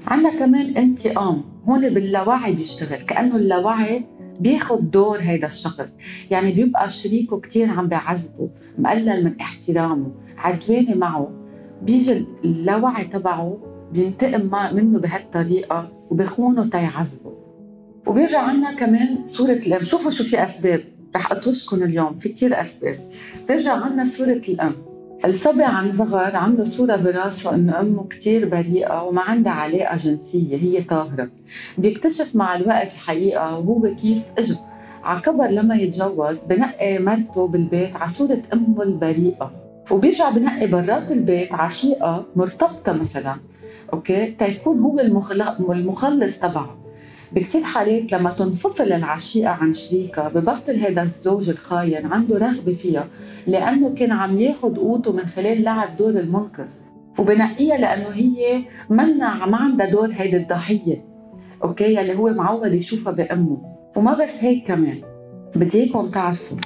عندنا 0.07 0.37
كمان 0.37 0.77
انتقام 0.77 1.45
هون 1.65 1.95
باللاوعي 1.95 2.53
بيشتغل 2.53 3.01
كأنه 3.01 3.37
اللاوعي 3.37 4.05
بياخد 4.41 4.91
دور 4.91 5.19
هيدا 5.21 5.47
الشخص. 5.47 5.95
يعني 6.31 6.53
بيبقى 6.53 6.89
شريكه 6.89 7.41
كتير 7.41 7.71
عم 7.71 7.89
بيعذبه 7.89 8.51
مقلل 8.79 9.25
من 9.25 9.41
احترامه 9.41 10.13
عدواني 10.37 10.95
معه. 10.95 11.31
بيجي 11.83 12.27
اللاوعي 12.45 13.05
تبعه 13.05 13.59
بينتقم 13.95 14.51
منه 14.75 14.99
بهالطريقة 14.99 15.91
وبخونه 16.11 16.69
تيعذبه 16.69 17.33
وبيرجع 18.07 18.41
عنا 18.41 18.73
كمان 18.73 19.25
صورة 19.25 19.61
الأم. 19.67 19.83
شوفوا 19.83 20.11
شو 20.11 20.25
في 20.25 20.45
أسباب. 20.45 20.85
رح 21.17 21.33
أطوشكم 21.33 21.83
اليوم. 21.83 22.15
في 22.15 22.29
كتير 22.29 22.61
أسباب. 22.61 23.11
بيرجع 23.49 23.73
عنا 23.73 24.05
صورة 24.05 24.43
الأم. 24.49 24.90
الصبي 25.25 25.63
عن 25.65 25.93
صغر 25.93 26.37
عنده 26.37 26.65
صورة 26.65 26.97
براسه 26.97 27.55
إنه 27.55 27.81
أمه 27.81 28.05
كتير 28.05 28.49
بريئة 28.49 29.03
وما 29.03 29.23
عندها 29.23 29.53
علاقة 29.53 29.97
جنسية 29.97 30.57
هي 30.57 30.81
طاهرة. 30.81 31.29
بيكتشف 31.79 32.37
مع 32.37 32.57
الوقت 32.57 32.93
الحقيقة 32.93 33.59
وهو 33.59 33.95
كيف 33.95 34.31
إجا. 34.39 34.57
عكبر 35.05 35.47
لما 35.47 35.75
يتجوز 35.77 36.39
بنقي 36.49 36.99
مرته 36.99 37.49
بالبيت 37.49 37.97
على 37.97 38.09
صورة 38.09 38.43
أمه 38.53 38.83
البريئة. 38.83 39.53
وبيرجع 39.91 40.31
بنقي 40.31 40.67
برات 40.67 41.11
البيت 41.11 41.55
عشيقة 41.55 42.25
مرتبطة 42.37 42.93
مثلا. 42.93 43.37
أوكي؟ 43.93 44.27
تيكون 44.27 44.79
هو 44.79 45.01
المخلص 45.73 46.39
تبعها 46.39 46.77
بكتير 47.33 47.63
حالات 47.63 48.13
لما 48.13 48.31
تنفصل 48.31 48.85
العشيقة 48.93 49.51
عن 49.51 49.73
شريكها 49.73 50.29
ببطل 50.29 50.77
هذا 50.77 51.03
الزوج 51.03 51.51
الخاين 51.51 52.07
عنده 52.07 52.39
رغبة 52.39 52.73
فيها 52.73 53.09
لأنه 53.47 53.95
كان 53.95 54.13
عم 54.13 54.39
ياخد 54.39 54.79
قوته 54.79 55.13
من 55.13 55.27
خلال 55.27 55.63
لعب 55.63 55.97
دور 55.97 56.11
المنقذ. 56.11 56.71
وبنقيها 57.19 57.77
لأنه 57.77 58.09
هي 58.09 58.65
منا 58.91 59.47
ما 59.47 59.57
عندها 59.57 59.91
دور 59.91 60.09
هيدي 60.13 60.37
الضحية 60.37 61.05
أوكي؟ 61.65 61.95
يلي 61.95 62.15
هو 62.15 62.29
معود 62.31 62.75
يشوفها 62.75 63.13
بأمه. 63.13 63.63
وما 63.97 64.15
بس 64.15 64.45
هيك 64.45 64.67
كمان 64.67 64.99
بدي 65.57 65.83
إياكم 65.83 66.09
تعرفوا 66.09 66.57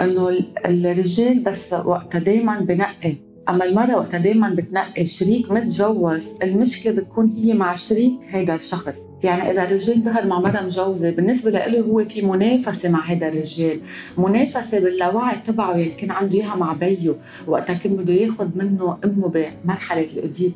إنه 0.00 0.38
الرجال 0.66 1.38
بس 1.42 1.72
وقتها 1.72 2.18
دايما 2.18 2.60
بنقي. 2.60 3.25
أما 3.48 3.64
المرة 3.64 3.96
وقتها 3.96 4.18
دائما 4.18 4.50
بتنقي 4.50 5.06
شريك 5.06 5.50
متجوز 5.50 6.34
المشكلة 6.42 6.92
بتكون 6.92 7.34
هي 7.36 7.54
مع 7.54 7.74
شريك 7.74 8.12
هيدا 8.30 8.54
الشخص. 8.54 8.98
يعني 9.22 9.50
إذا 9.50 9.64
الرجال 9.64 10.02
ظهر 10.02 10.26
مع 10.26 10.38
مرة 10.40 10.60
مجوزة 10.60 11.10
بالنسبة 11.10 11.50
له 11.50 11.80
هو 11.80 12.04
في 12.04 12.22
منافسة 12.22 12.88
مع 12.88 13.04
هيدا 13.04 13.28
الرجال. 13.28 13.80
منافسة 14.18 14.78
باللاوعي 14.78 15.36
تبعه 15.44 15.76
يلي 15.76 15.90
كان 15.90 16.10
عنده 16.10 16.34
إياها 16.38 16.56
مع 16.56 16.72
بيه 16.72 17.14
وقتها 17.46 17.74
كان 17.74 17.96
بده 17.96 18.12
ياخد 18.12 18.56
منه 18.56 18.98
أمه 19.04 19.28
بمرحلة 19.64 20.06
الأديب. 20.16 20.52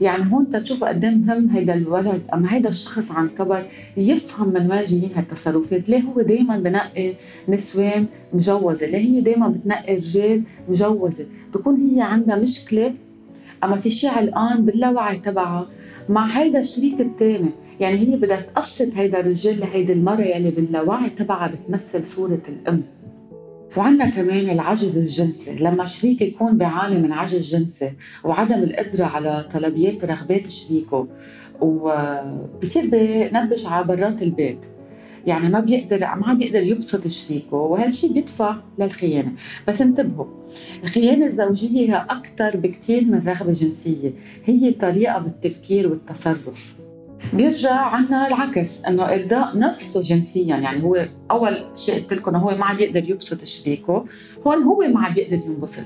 يعني 0.00 0.32
هون 0.32 0.48
تشوفوا 0.48 0.88
قد 0.88 1.04
إيه 1.04 1.14
مهم 1.14 1.48
هيدا 1.48 1.74
الولد 1.74 2.22
أما 2.34 2.54
هيدا 2.54 2.68
الشخص 2.68 3.10
عن 3.10 3.28
كبر 3.28 3.66
يفهم 3.96 4.48
من 4.48 4.70
وين 4.70 4.82
جايين 4.82 5.10
هالتصرفات، 5.16 5.88
ليه 5.88 6.00
هو 6.00 6.20
دائما 6.20 6.56
بنقي 6.58 7.12
نسوان 7.48 8.06
مجوزة، 8.32 8.86
ليه 8.86 8.98
هي 8.98 9.20
دائما 9.20 9.48
بتنقي 9.48 9.96
رجال 9.96 10.42
مجوزة، 10.68 11.26
بكون 11.54 11.76
هي 11.80 12.02
عندها 12.02 12.36
مشكلة. 12.36 12.94
أما 13.64 13.76
في 13.76 13.90
شيء 13.90 14.10
علقان 14.10 14.64
باللاوعي 14.64 15.16
تبعها. 15.16 15.68
مع 16.08 16.26
هيدا 16.26 16.60
الشريك 16.60 17.00
الثاني، 17.00 17.50
يعني 17.80 17.96
هي 17.96 18.16
بدها 18.16 18.40
تقشط 18.40 18.88
هيدا 18.94 19.20
الرجال 19.20 19.60
لهيدي 19.60 19.92
المرة 19.92 20.22
يلي 20.22 20.50
باللاوعي 20.50 21.10
تبعها 21.10 21.46
بتمثل 21.48 22.04
صورة 22.04 22.42
الأم. 22.48 22.82
وعندنا 23.76 24.10
كمان 24.10 24.50
العجز 24.50 24.96
الجنسي. 24.96 25.54
لما 25.54 25.84
شريك 25.84 26.20
يكون 26.20 26.58
بيعاني 26.58 26.98
من 26.98 27.12
عجز 27.12 27.56
جنسي 27.56 27.92
وعدم 28.24 28.62
القدرة 28.62 29.04
على 29.04 29.48
طلبيات 29.52 30.04
رغبات 30.04 30.50
شريكه 30.50 31.08
وبصير 31.60 32.86
بنبش 32.86 33.66
على 33.66 33.84
برات 33.84 34.22
البيت. 34.22 34.66
يعني 35.26 35.48
ما 35.48 35.60
بيقدر 35.60 36.06
ما 36.16 36.34
بيقدر 36.34 36.62
يبسط 36.62 37.06
شريكه 37.06 37.56
وهالشيء 37.56 38.12
بيدفع 38.12 38.56
للخيانة. 38.78 39.32
بس 39.68 39.82
انتبهوا 39.82 40.26
الخيانة 40.84 41.26
الزوجية 41.26 41.68
هي 41.68 42.06
أكثر 42.10 42.56
بكثير 42.56 43.04
من 43.04 43.22
رغبة 43.26 43.52
جنسية. 43.52 44.12
هي 44.44 44.70
طريقة 44.70 45.18
بالتفكير 45.18 45.88
والتصرف. 45.90 46.74
بيرجع 47.32 47.74
عنا 47.74 48.26
العكس 48.28 48.80
إنه 48.88 49.02
إرضاء 49.14 49.58
نفسه 49.58 50.00
جنسيا 50.00 50.56
يعني 50.56 50.82
هو 50.82 51.08
أول 51.30 51.64
شيء 51.74 52.00
قلت 52.00 52.12
لكم 52.12 52.36
هو 52.36 52.56
ما 52.56 52.64
عم 52.64 52.76
بيقدر 52.76 53.10
يبسط 53.10 53.44
شريكه 53.44 54.04
هون 54.46 54.62
هو 54.62 54.78
ما 54.78 55.06
عم 55.06 55.14
بيقدر 55.14 55.46
ينبسط. 55.46 55.82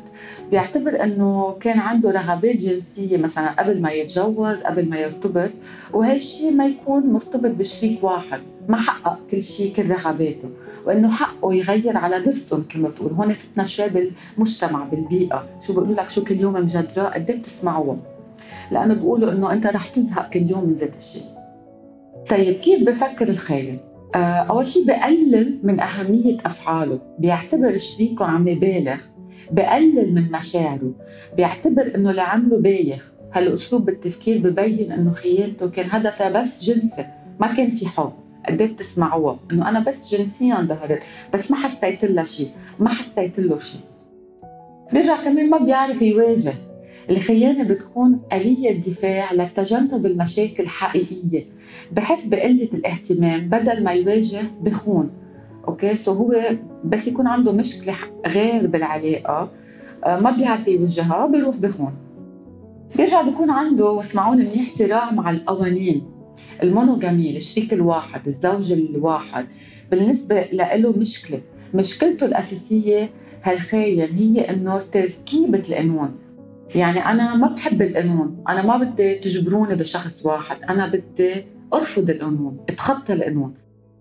بيعتبر 0.51 1.03
إنه 1.03 1.57
كان 1.61 1.79
عنده 1.79 2.11
رغبات 2.11 2.57
جنسية 2.57 3.17
مثلا 3.17 3.51
قبل 3.51 3.81
ما 3.81 3.91
يتجوز 3.91 4.63
قبل 4.63 4.89
ما 4.89 4.97
يرتبط 4.97 5.51
وهالشيء 5.93 6.51
ما 6.51 6.67
يكون 6.67 7.07
مرتبط 7.07 7.51
بشريك 7.51 8.05
واحد 8.05 8.41
ما 8.69 8.77
حقق 8.77 9.19
كل 9.31 9.43
شيء 9.43 9.75
كل 9.75 9.91
رغباته 9.91 10.51
وإنه 10.87 11.11
حقه 11.11 11.55
يغير 11.55 11.97
على 11.97 12.21
درسه 12.21 12.59
مثل 12.59 12.81
ما 12.81 12.89
بتقول. 12.89 13.13
هون 13.13 13.35
فتنا 13.35 13.65
شوي 13.65 13.89
بالمجتمع 13.89 14.85
بالبيئة 14.85 15.45
شو 15.67 15.73
بيقولوا 15.73 15.95
لك 15.95 16.11
شو 16.11 16.25
كل 16.25 16.41
يوم 16.41 16.55
مجدره 16.55 17.03
قد 17.03 17.31
إيه 17.31 17.37
لأنه 18.73 18.95
بيقولوا 18.95 19.33
إنه 19.33 19.53
أنت 19.53 19.67
رح 19.67 19.87
تزهق 19.87 20.31
كل 20.31 20.51
يوم 20.51 20.65
من 20.65 20.75
ذات 20.75 20.97
الشيء 20.97 21.25
طيب 22.29 22.55
كيف 22.55 22.83
بفكر 22.83 23.29
الخاين 23.29 23.79
آه 24.15 24.19
أول 24.19 24.67
شيء 24.67 24.87
بقلل 24.87 25.59
من 25.63 25.81
أهمية 25.81 26.37
أفعاله. 26.47 26.99
بيعتبر 27.19 27.77
شريكه 27.77 28.25
عم 28.25 28.49
يبالغ. 28.49 28.97
بقلل 29.51 30.15
من 30.15 30.33
مشاعره. 30.33 30.93
بيعتبر 31.37 31.93
إنه 31.97 32.11
اللي 32.11 32.23
عمله 32.23 32.59
بايخ. 32.59 33.13
هالأسلوب 33.33 33.85
بالتفكير 33.85 34.39
ببين 34.39 34.93
إنه 34.93 35.13
خيانته 35.13 35.69
كان 35.71 35.87
هدفها 35.91 36.29
بس 36.43 36.65
جنسي. 36.71 37.07
ما 37.41 37.55
كان 37.55 37.71
في 37.71 37.87
حب. 37.87 38.13
قد 38.49 38.61
إيه 38.61 38.73
بتسمعوها 38.73 39.39
إنه 39.53 39.69
أنا 39.69 39.81
بس 39.81 40.15
جنسيا 40.15 40.67
ظهرت. 40.69 41.03
بس 41.35 41.51
ما 41.51 41.57
حسيت 41.57 42.05
لها 42.05 42.25
شيء 42.25 42.51
ما 42.79 42.89
حسيت 42.89 43.41
له 43.41 43.59
شيء 43.59 43.81
بيرجع 44.93 45.23
كمان 45.23 45.51
ما 45.51 45.59
بيعرف 45.59 46.03
يواجه. 46.03 46.55
الخيانة 47.11 47.65
بتكون 47.65 48.21
آلية 48.33 48.73
دفاع 48.81 49.33
لتجنب 49.33 50.07
المشاكل 50.07 50.63
الحقيقية 50.63 51.47
بحس 51.93 52.27
بقلة 52.27 52.69
الاهتمام 52.75 53.49
بدل 53.49 53.85
ما 53.85 53.93
يواجه 53.93 54.43
بخون. 54.61 55.11
okay؟ 55.69 55.97
so 55.97 56.13
هو 56.13 56.35
بس 56.85 57.09
يكون 57.09 57.27
عنده 57.27 57.53
مشكلة 57.53 57.95
غير 58.27 58.67
بالعلاقة 58.67 59.51
آه، 60.05 60.21
ما 60.21 60.31
بيعرف 60.31 60.69
يوجهها 60.69 61.27
بيروح 61.27 61.57
بخون. 61.57 61.93
بيرجع 62.97 63.23
بيكون 63.23 63.51
عنده 63.51 63.91
واسمعوني 63.91 64.43
منيح 64.43 64.69
صراع 64.71 65.11
مع 65.11 65.31
القوانين. 65.31 66.03
ال 66.63 66.71
monogamy 66.71 67.37
الشريك 67.37 67.73
الواحد 67.73 68.27
الزوج 68.27 68.73
الواحد 68.73 69.47
بالنسبة 69.91 70.43
له 70.53 70.93
مشكلة. 70.97 71.41
مشكلته 71.75 72.27
الأساسية 72.27 73.11
هالخاين 73.43 74.13
هي 74.13 74.51
إنه 74.51 74.81
تركيبة 74.81 75.63
القانون. 75.69 76.11
يعني 76.75 76.99
أنا 77.07 77.35
ما 77.37 77.47
بحب 77.47 77.83
القانون 77.83 78.45
أنا 78.49 78.67
ما 78.67 78.77
بدي 78.77 79.15
تجبروني 79.15 79.75
بشخص 79.75 80.27
واحد. 80.27 80.57
أنا 80.71 80.87
بدي 80.87 81.45
أرفض 81.75 82.11
القانون 82.11 82.57
أتخطى 82.69 83.13
القانون 83.13 83.55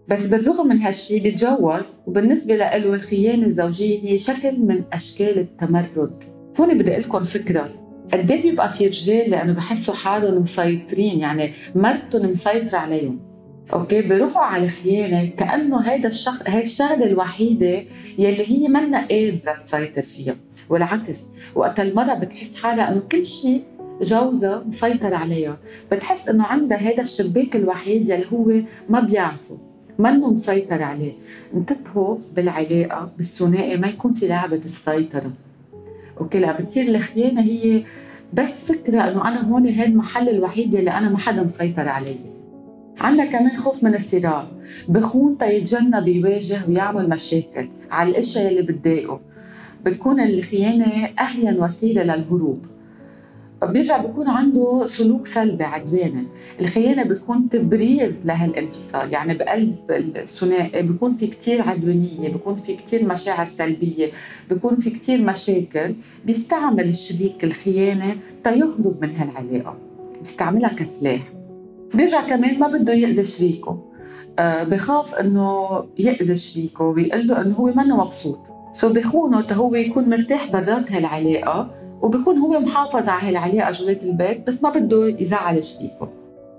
بس 0.08 0.28
بالرغم 0.28 0.68
من 0.68 0.82
هالشي 0.82 1.20
بيتجوز 1.20 2.00
وبالنسبة 2.08 2.56
له 2.56 2.75
الخيانة 2.75 3.46
الزوجية 3.46 4.00
هي 4.04 4.18
شكل 4.18 4.60
من 4.60 4.84
أشكال 4.94 5.40
التمرد. 5.40 6.24
هون 6.60 6.78
بدي 6.78 6.92
لكم 6.92 7.24
فكرة. 7.24 7.74
قد 8.13 8.32
إيه 8.32 8.42
بيبقى 8.42 8.70
في 8.70 8.88
رجال 8.88 9.30
لأنه 9.30 9.54
بحسوا 9.54 9.94
حالهم 9.94 10.42
مسيطرين 10.42 11.20
يعني 11.20 11.51
مرتهم 11.75 12.32
مسيطرة 12.32 12.78
عليهم. 12.78 13.31
أوكي؟ 13.74 14.01
بيروحوا 14.01 14.42
على 14.42 14.66
الخيانه 14.66 15.25
كأنه 15.38 15.82
هذا 15.82 16.08
الشخص 16.08 16.42
هي 16.48 16.62
الشغلة 16.62 17.06
الوحيدة 17.06 17.84
يلي 18.18 18.50
هي 18.51 18.68
منا 18.68 19.08
قادرة 19.08 19.54
تسيطر 19.62 20.01
فيها 20.01 20.36
والعكس 20.70 21.25
وقت 21.56 21.80
المرأة 21.80 22.13
بتحس 22.13 22.56
حالها 22.56 22.92
إنه 22.92 23.01
كل 23.12 23.25
شيء 23.25 23.63
جوزها 24.01 24.63
مسيطر 24.68 25.13
عليها 25.13 25.58
بتحس 25.92 26.30
إنه 26.30 26.44
عندها 26.44 26.78
هذا 26.78 27.01
الشباك 27.01 27.56
الوحيد 27.56 28.10
يلي 28.10 28.25
هو 28.34 28.54
ما 28.90 29.00
بيعرفه 29.00 29.58
منه 30.00 30.32
مسيطر 30.32 30.84
عليه. 30.84 31.13
انتبهوا 31.54 32.18
بالعلاقة 32.36 33.12
بالثنائي 33.18 33.78
ما 33.78 33.88
يكون 33.88 34.13
في 34.13 34.28
لعبة 34.28 34.62
السيطرة. 34.66 35.32
أوكي؟ 36.20 36.40
لا 36.40 36.51
بتصير 36.51 36.88
الخيانة 36.88 37.42
هي 37.42 37.84
بس 38.34 38.72
فكرة 38.72 39.01
إنه 39.01 39.28
أنا 39.28 39.50
هون 39.50 39.66
هي 39.66 39.86
المحل 39.86 40.30
الوحيد 40.30 40.75
اللي 40.75 40.92
أنا 40.92 41.10
ما 41.10 41.18
حدا 41.18 41.44
مسيطر 41.44 41.88
علي 41.88 42.40
عندنا 43.01 43.25
كمان 43.25 43.58
خوف 43.58 43.84
من 43.84 43.96
الصراع. 43.96 44.48
بخون 44.88 45.38
تيتجنب 45.38 46.08
يواجه 46.08 46.62
ويعمل 46.67 47.10
مشاكل 47.10 47.70
على 47.91 48.10
الأشياء 48.10 48.48
اللي 48.48 48.62
بتضايقه. 48.62 49.20
بتكون 49.86 50.20
الخيانة 50.20 50.86
أهين 51.20 51.63
وسيلة 51.63 52.03
للهروب. 52.03 52.65
بيرجع 53.63 53.98
بيكون 53.98 54.27
عنده 54.27 54.86
سلوك 54.88 55.27
سلبي 55.27 55.63
عدواني 55.63 56.27
الخيانة 56.60 57.03
بتكون 57.03 57.50
تبرير 57.50 58.15
لهالانفصال. 58.25 59.13
يعني 59.13 59.34
بقلب 59.34 59.75
الثنائي 59.89 60.81
بيكون 60.81 61.15
في 61.15 61.27
كتير 61.27 61.62
عدوانية 61.62 62.29
بيكون 62.29 62.55
في 62.55 62.75
كتير 62.75 63.05
مشاعر 63.05 63.46
سلبية 63.46 64.12
بيكون 64.50 64.75
في 64.75 64.89
كتير 64.89 65.22
مشاكل. 65.22 65.96
بيستعمل 66.25 66.89
الشريك 66.89 67.43
الخيانة 67.43 68.15
تيهرب 68.43 68.98
من 69.01 69.15
هالعلاقة. 69.15 69.77
بيستعملها 70.20 70.70
كسلاح. 70.70 71.40
بيرجع 71.93 72.27
كمان 72.27 72.60
ما 72.60 72.67
بده 72.67 72.93
يأذي 72.93 73.24
شريكه. 73.24 73.77
آه 74.39 74.63
بخاف 74.63 75.15
إنه 75.15 75.67
يأذي 76.00 76.36
شريكه 76.36 76.83
ويقول 76.83 77.27
له 77.27 77.41
إنه 77.41 77.55
هو 77.55 77.65
منه 77.65 78.05
مبسوط. 78.05 78.39
so 78.72 78.94
بخونه 78.93 79.45
هو 79.51 79.75
يكون 79.75 80.10
مرتاح 80.10 80.51
برات 80.51 80.91
هالعلاقة 80.91 81.71
وبكون 82.01 82.38
هو 82.38 82.60
محافظ 82.60 83.10
على 83.10 83.29
هالعلاقة 83.29 83.71
جوات 83.71 84.03
البيت 84.03 84.48
بس 84.48 84.63
ما 84.63 84.69
بده 84.69 85.07
يزعل 85.07 85.63
شريكه. 85.63 86.10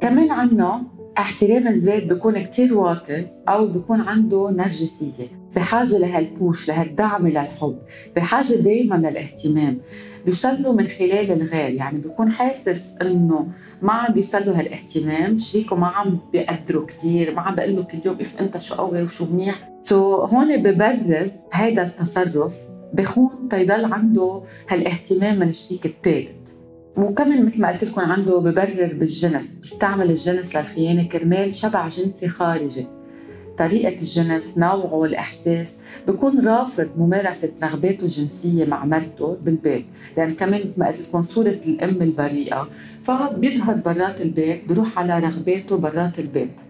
كمان 0.00 0.30
عنا 0.30 0.82
احترام 1.18 1.68
الذات 1.68 2.02
بيكون 2.02 2.38
كتير 2.42 2.74
واطي 2.74 3.26
أو 3.48 3.66
بيكون 3.66 4.00
عنده 4.00 4.50
نرجسية. 4.50 5.41
بحاجة 5.56 5.98
لهال 5.98 6.28
push 6.28 6.68
لهالدعم 6.68 7.28
للحب 7.28 7.78
بحاجة 8.16 8.54
دايما 8.54 8.94
للاهتمام. 8.94 9.78
بيوصل 10.24 10.62
له 10.62 10.72
من 10.72 10.86
خلال 10.86 11.32
الغير. 11.32 11.70
يعني 11.70 11.98
بيكون 11.98 12.30
حاسس 12.30 12.90
إنه 13.02 13.46
ما 13.82 13.92
عم 13.92 14.14
بيوصل 14.14 14.46
له 14.46 14.60
هالاهتمام 14.60 15.38
شريكه 15.38 15.76
ما 15.76 15.86
عم 15.86 16.18
بيقدره 16.32 16.80
كثير 16.80 17.34
ما 17.34 17.40
عم 17.40 17.54
بقول 17.54 17.76
له 17.76 17.82
كل 17.82 17.98
يوم 18.04 18.16
if 18.20 18.40
أنت 18.40 18.58
شو 18.58 18.74
قوي 18.74 19.02
وشو 19.02 19.26
منيح. 19.26 19.68
so 19.82 20.26
so, 20.26 20.30
هون 20.30 20.56
ببرر 20.56 21.30
هذا 21.52 21.82
التصرف 21.82 22.56
بخون 22.94 23.48
تيضل 23.50 23.92
عنده 23.92 24.42
هالاهتمام 24.68 25.38
من 25.38 25.48
الشريك 25.48 25.86
الثالث. 25.86 26.50
وكمان 26.96 27.46
مثل 27.46 27.60
ما 27.60 27.68
قلت 27.68 27.84
لكم 27.84 28.00
عنده 28.00 28.38
ببرر 28.38 28.92
بالجنس. 28.94 29.54
بيستعمل 29.54 30.10
الجنس 30.10 30.56
للخيانة. 30.56 31.02
كرمال 31.02 31.54
شبع 31.54 31.88
جنسي 31.88 32.28
خارجي. 32.28 32.86
طريقة 33.58 33.96
الجنس 34.00 34.58
نوعه 34.58 34.94
والإحساس. 34.94 35.74
بكون 36.08 36.46
رافض 36.46 36.88
ممارسة 36.96 37.50
رغباته 37.62 38.04
الجنسية 38.04 38.64
مع 38.64 38.84
مرته 38.84 39.36
بالبيت. 39.42 39.86
لأن 40.16 40.32
كمان 40.32 40.60
مثل 40.60 40.80
ما 40.80 40.86
قلت 40.86 41.00
لكم 41.00 41.22
صورة 41.22 41.60
الأم 41.66 42.02
البريئة. 42.02 42.68
فبيظهر 43.02 43.74
برات 43.74 44.20
البيت 44.20 44.68
بروح 44.68 44.98
على 44.98 45.18
رغباته 45.18 45.76
برات 45.76 46.18
البيت. 46.18 46.60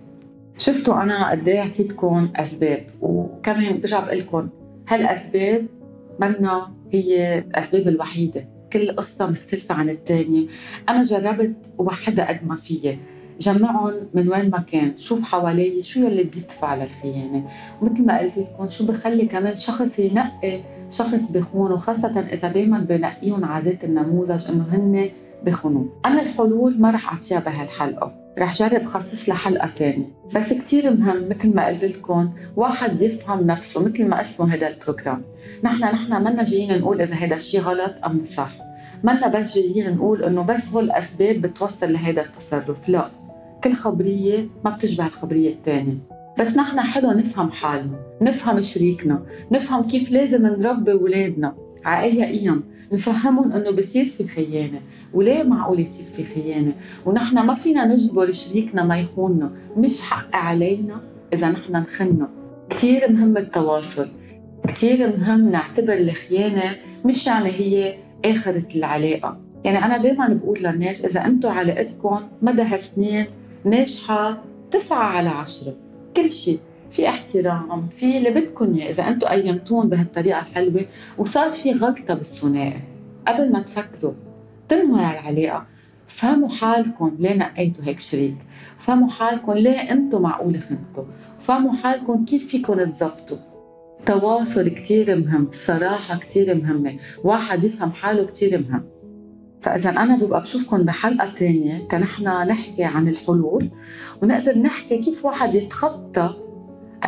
شفتوا 0.58 1.02
أنا 1.02 1.30
قد 1.30 1.48
إيه 1.48 1.60
أعطيتكم 1.60 2.28
أسباب. 2.36 2.86
وكمان 3.00 3.80
برجع 3.80 4.00
بقول 4.00 4.18
لكم 4.18 4.48
هالأسباب 4.88 5.66
منا 6.20 6.72
هي 6.92 7.38
الأسباب 7.38 7.88
الوحيدة. 7.88 8.48
كل 8.72 8.92
قصة 8.92 9.26
مختلفة 9.26 9.74
عن 9.74 9.90
الثانية 9.90 10.46
أنا 10.88 11.02
جربت 11.02 11.70
وحدة 11.78 12.28
قد 12.28 12.46
ما 12.46 12.54
فيي. 12.56 12.98
جمعهم 13.42 13.92
من 14.14 14.28
وين 14.28 14.50
ما 14.50 14.58
كان. 14.58 14.96
شوف 14.96 15.22
حوالي 15.22 15.82
شو 15.82 16.00
يلي 16.00 16.22
بيدفع 16.22 16.74
للخيانة؟ 16.74 17.46
ومثل 17.80 18.06
ما 18.06 18.18
قلت 18.18 18.38
لكم 18.38 18.68
شو 18.68 18.86
بخلي 18.86 19.26
كمان 19.26 19.56
شخص 19.56 19.98
ينقي 19.98 20.60
شخص 20.90 21.30
بخونه 21.30 21.76
خاصة 21.76 22.20
إذا 22.32 22.48
دايما 22.48 22.78
بنقيهم 22.78 23.44
على 23.44 23.64
ذات 23.64 23.84
النموذج 23.84 24.48
إنه 24.48 24.66
هن 24.72 25.10
بخونوا. 25.44 25.84
أنا 26.06 26.22
الحلول 26.22 26.80
ما 26.80 26.90
رح 26.90 27.12
أعطيها 27.12 27.40
بهالحلقة. 27.40 28.12
رح 28.38 28.54
جرب 28.54 28.84
خصص 28.84 29.28
لها 29.28 29.36
حلقة 29.36 29.66
تانية. 29.66 30.06
بس 30.34 30.52
كتير 30.52 30.90
مهم 30.90 31.28
مثل 31.28 31.54
ما 31.54 31.66
قلت 31.66 31.84
لكم 31.84 32.30
واحد 32.56 33.00
يفهم 33.00 33.46
نفسه 33.46 33.80
مثل 33.80 34.08
ما 34.08 34.20
اسمه 34.20 34.54
هذا 34.54 34.68
البروجرام. 34.68 35.22
نحن 35.64 35.80
نحن 35.80 36.22
منا 36.24 36.44
جايين 36.44 36.78
نقول 36.78 37.00
إذا 37.00 37.14
هذا 37.14 37.36
الشيء 37.36 37.60
غلط 37.60 37.94
أم 38.06 38.24
صح. 38.24 38.50
منا 39.04 39.28
بس 39.28 39.58
جايين 39.58 39.94
نقول 39.94 40.22
إنه 40.22 40.42
بس 40.42 40.72
هو 40.72 40.80
الأسباب 40.80 41.36
بتوصل 41.40 41.92
لهذا 41.92 42.22
التصرف. 42.22 42.88
لا. 42.88 43.10
كل 43.64 43.72
خبرية 43.72 44.48
ما 44.64 44.70
بتشبه 44.70 45.06
الخبرية 45.06 45.52
الثانية 45.52 45.98
بس 46.38 46.56
نحن 46.56 46.80
حلو 46.80 47.10
نفهم 47.10 47.50
حالنا 47.50 47.98
نفهم 48.20 48.60
شريكنا 48.60 49.22
نفهم 49.52 49.82
كيف 49.82 50.10
لازم 50.10 50.46
نربي 50.46 50.92
ولادنا. 50.92 51.54
قيم 51.86 52.62
نفهمهم 52.92 53.52
إنه 53.52 53.70
بصير 53.70 54.04
في 54.04 54.26
خيانة. 54.26 54.80
وليه 55.14 55.42
معقول 55.42 55.80
يصير 55.80 56.04
في 56.04 56.24
خيانة؟ 56.24 56.72
ونحن 57.06 57.38
ما 57.38 57.54
فينا 57.54 57.84
نجبر 57.84 58.32
شريكنا 58.32 58.84
ما 58.84 59.00
يخوننا. 59.00 59.50
مش 59.76 60.00
حق 60.00 60.36
علينا 60.36 61.00
إذا 61.32 61.48
نحن 61.48 61.72
نخنه. 61.72 62.28
كتير 62.70 63.12
مهم 63.12 63.36
التواصل. 63.36 64.08
كتير 64.68 65.16
مهم 65.16 65.50
نعتبر 65.50 65.92
الخيانة 65.92 66.76
مش 67.04 67.26
يعني 67.26 67.50
هي 67.50 67.94
آخرة 68.24 68.66
العلاقة. 68.76 69.40
يعني 69.64 69.84
أنا 69.84 69.96
دايما 69.96 70.28
بقول 70.28 70.58
للناس 70.60 71.04
إذا 71.04 71.26
أنتم 71.26 71.48
علاقتكم 71.48 72.20
مدى 72.42 72.78
سنين 72.78 73.26
ناجحة 73.64 74.44
تسعة 74.70 75.04
على 75.04 75.28
عشرة. 75.28 75.76
كل 76.16 76.30
شيء. 76.30 76.58
في 76.90 77.08
احترام 77.08 77.88
في 77.88 78.18
اللي 78.18 78.30
بدكم 78.30 78.74
اياه 78.74 78.90
إذا 78.90 79.08
أنتم 79.08 79.28
قيمتون 79.28 79.88
بهالطريقة 79.88 80.40
الحلوة 80.40 80.86
وصار 81.18 81.50
في 81.50 81.72
غلطة 81.72 82.14
بالثنائي. 82.14 82.80
قبل 83.28 83.52
ما 83.52 83.60
تفكروا 83.60 84.12
تنهوا 84.68 84.98
هالعلاقه 84.98 85.64
فهموا 86.06 86.48
حالكم 86.48 87.16
ليه 87.18 87.34
نقيتوا 87.34 87.84
هيك 87.84 88.00
شريك. 88.00 88.36
فهموا 88.78 89.08
حالكم 89.08 89.52
ليه 89.52 89.78
أنتم 89.92 90.22
معقول 90.22 90.60
خنتوا 90.60 91.04
فهموا 91.38 91.72
حالكم 91.72 92.24
كيف 92.24 92.46
فيكم 92.46 92.90
تزبطوا 92.90 93.38
تواصل 94.06 94.68
كتير 94.68 95.16
مهم 95.16 95.46
الصراحة 95.46 96.18
كتير 96.18 96.54
مهمة. 96.54 96.96
واحد 97.24 97.64
يفهم 97.64 97.92
حاله 97.92 98.24
كتير 98.24 98.58
مهم. 98.58 98.84
فإذا 99.62 99.90
أنا 99.90 100.16
ببقى 100.16 100.40
بشوفكم 100.40 100.82
بحلقة 100.82 101.32
تانية 101.32 101.78
كنحن 101.78 102.24
نحكي 102.24 102.84
عن 102.84 103.08
الحلول 103.08 103.70
ونقدر 104.22 104.58
نحكي 104.58 104.98
كيف 104.98 105.24
واحد 105.24 105.54
يتخطى 105.54 106.34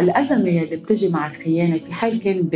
الأزمة 0.00 0.38
اللي 0.62 0.76
بتجي 0.76 1.08
مع 1.08 1.26
الخيانة. 1.26 1.78
في 1.78 1.94
حال 1.94 2.20
كان 2.20 2.48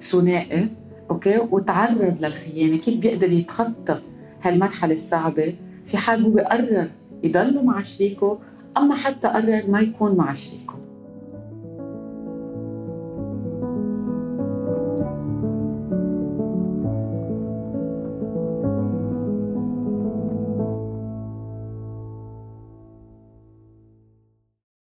بثنائي 0.00 0.68
أوكي؟ 1.10 1.38
وتعرض 1.50 2.24
للخيانة 2.24 2.78
كيف 2.78 2.96
بيقدر 2.98 3.32
يتخطى 3.32 3.98
هالمرحلة 4.42 4.92
الصعبة؟ 4.94 5.54
في 5.84 5.96
حال 5.96 6.24
هو 6.24 6.38
قرر 6.38 6.88
يضل 7.24 7.64
مع 7.64 7.82
شريكه 7.82 8.38
أما 8.76 8.94
حتى 8.94 9.28
قرر 9.28 9.62
ما 9.68 9.80
يكون 9.80 10.16
مع 10.16 10.32
شريكه. 10.32 10.74